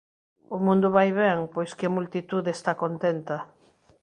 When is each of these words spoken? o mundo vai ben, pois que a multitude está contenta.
o 0.55 0.57
mundo 0.65 0.87
vai 0.97 1.09
ben, 1.21 1.37
pois 1.53 1.71
que 1.77 1.85
a 1.87 1.93
multitude 1.97 2.49
está 2.53 2.71
contenta. 2.83 3.37